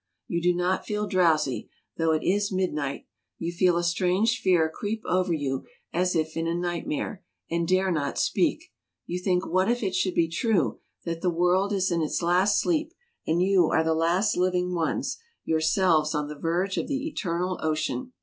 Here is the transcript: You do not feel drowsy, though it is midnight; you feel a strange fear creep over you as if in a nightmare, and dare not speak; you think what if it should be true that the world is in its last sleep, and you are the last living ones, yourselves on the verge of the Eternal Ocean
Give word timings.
You 0.27 0.41
do 0.41 0.51
not 0.55 0.83
feel 0.87 1.05
drowsy, 1.05 1.69
though 1.95 2.11
it 2.11 2.23
is 2.23 2.51
midnight; 2.51 3.05
you 3.37 3.51
feel 3.51 3.77
a 3.77 3.83
strange 3.83 4.39
fear 4.41 4.67
creep 4.67 5.03
over 5.05 5.31
you 5.31 5.67
as 5.93 6.15
if 6.15 6.35
in 6.35 6.47
a 6.47 6.55
nightmare, 6.55 7.23
and 7.51 7.67
dare 7.67 7.91
not 7.91 8.17
speak; 8.17 8.71
you 9.05 9.19
think 9.19 9.45
what 9.45 9.69
if 9.69 9.83
it 9.83 9.93
should 9.93 10.15
be 10.15 10.27
true 10.27 10.79
that 11.05 11.21
the 11.21 11.29
world 11.29 11.71
is 11.71 11.91
in 11.91 12.01
its 12.01 12.23
last 12.23 12.59
sleep, 12.59 12.95
and 13.27 13.43
you 13.43 13.67
are 13.69 13.83
the 13.83 13.93
last 13.93 14.35
living 14.35 14.73
ones, 14.73 15.19
yourselves 15.45 16.15
on 16.15 16.27
the 16.27 16.35
verge 16.35 16.77
of 16.79 16.87
the 16.87 17.07
Eternal 17.07 17.59
Ocean 17.61 18.11